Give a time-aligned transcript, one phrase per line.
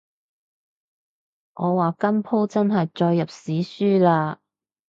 [1.53, 4.39] 我話今舖真係載入史書喇